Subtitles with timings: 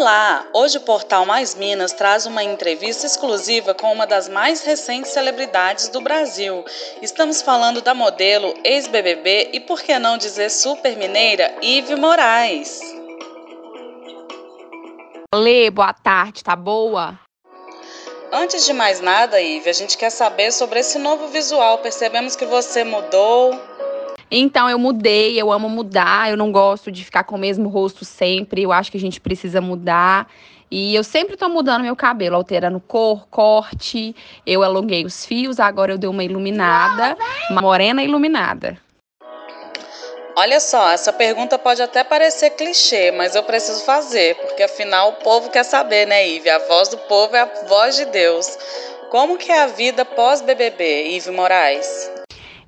[0.00, 0.46] Olá!
[0.54, 5.88] Hoje o portal Mais Minas traz uma entrevista exclusiva com uma das mais recentes celebridades
[5.88, 6.64] do Brasil.
[7.02, 12.80] Estamos falando da modelo, ex-BBB e por que não dizer super mineira, Ive Moraes.
[15.34, 17.20] Lê, boa tarde, tá boa?
[18.32, 21.76] Antes de mais nada, Ive, a gente quer saber sobre esse novo visual.
[21.76, 23.52] Percebemos que você mudou.
[24.30, 28.04] Então eu mudei, eu amo mudar, eu não gosto de ficar com o mesmo rosto
[28.04, 30.30] sempre, eu acho que a gente precisa mudar.
[30.70, 34.14] E eu sempre tô mudando meu cabelo, alterando cor, corte.
[34.46, 37.16] Eu alonguei os fios, agora eu dei uma iluminada,
[37.50, 38.78] uma morena iluminada.
[40.36, 45.12] Olha só, essa pergunta pode até parecer clichê, mas eu preciso fazer, porque afinal o
[45.14, 46.48] povo quer saber, né, Ive?
[46.48, 48.56] A voz do povo é a voz de Deus.
[49.10, 51.99] Como que é a vida pós-BBB, Ive Moraes?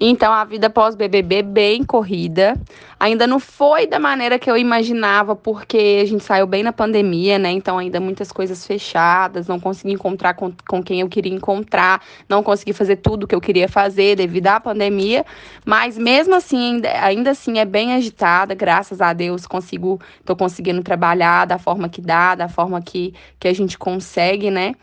[0.00, 2.54] Então a vida pós-BBB bem corrida.
[3.00, 7.36] Ainda não foi da maneira que eu imaginava, porque a gente saiu bem na pandemia,
[7.36, 7.50] né?
[7.50, 12.44] Então ainda muitas coisas fechadas, não consegui encontrar com, com quem eu queria encontrar, não
[12.44, 15.26] consegui fazer tudo que eu queria fazer devido à pandemia.
[15.64, 20.82] Mas mesmo assim, ainda, ainda assim é bem agitada, graças a Deus consigo, tô conseguindo
[20.82, 24.74] trabalhar da forma que dá, da forma que, que a gente consegue, né?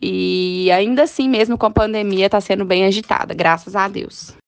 [0.00, 4.39] E ainda assim, mesmo com a pandemia, tá sendo bem agitada, graças a Deus.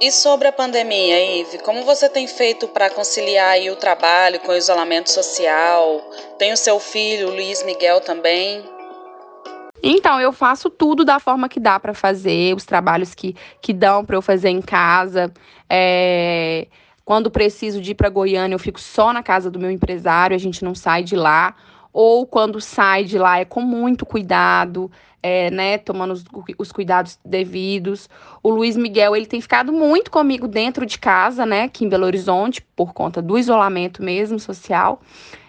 [0.00, 4.56] E sobre a pandemia, Ive, como você tem feito para conciliar o trabalho com o
[4.56, 6.00] isolamento social?
[6.38, 8.62] Tem o seu filho, Luiz Miguel, também?
[9.82, 14.04] Então, eu faço tudo da forma que dá para fazer, os trabalhos que, que dão
[14.04, 15.32] para eu fazer em casa.
[15.68, 16.68] É...
[17.04, 20.38] Quando preciso de ir para Goiânia, eu fico só na casa do meu empresário, a
[20.38, 21.56] gente não sai de lá
[21.92, 24.90] ou quando sai de lá é com muito cuidado,
[25.22, 26.24] é, né, tomando os,
[26.58, 28.08] os, cuidados devidos.
[28.42, 32.06] O Luiz Miguel, ele tem ficado muito comigo dentro de casa, né, aqui em Belo
[32.06, 35.00] Horizonte, por conta do isolamento mesmo social.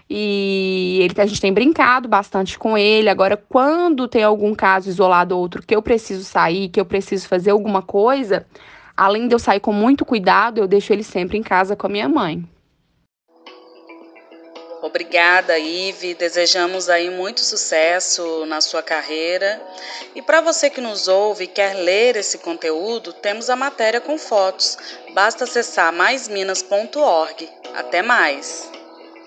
[0.09, 3.09] E ele, a gente tem brincado bastante com ele.
[3.09, 7.27] Agora, quando tem algum caso isolado ou outro que eu preciso sair, que eu preciso
[7.27, 8.45] fazer alguma coisa,
[8.97, 11.89] além de eu sair com muito cuidado, eu deixo ele sempre em casa com a
[11.89, 12.43] minha mãe.
[14.81, 16.13] Obrigada, Ive.
[16.13, 19.61] Desejamos aí muito sucesso na sua carreira.
[20.15, 24.17] E para você que nos ouve e quer ler esse conteúdo, temos a matéria com
[24.17, 24.77] fotos.
[25.13, 27.49] Basta acessar maisminas.org.
[27.75, 28.78] Até mais!